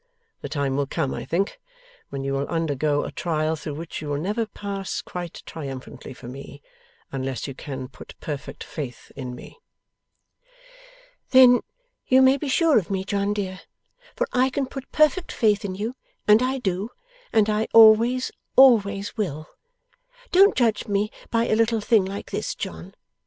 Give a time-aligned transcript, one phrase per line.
[0.41, 1.59] The time will come, I think,
[2.09, 6.27] when you will undergo a trial through which you will never pass quite triumphantly for
[6.27, 6.63] me,
[7.11, 9.59] unless you can put perfect faith in me.'
[11.29, 11.61] 'Then
[12.07, 13.61] you may be sure of me, John dear,
[14.15, 15.95] for I can put perfect faith in you,
[16.27, 16.89] and I do,
[17.31, 19.49] and I always, always will.
[20.31, 22.95] Don't judge me by a little thing like this, John.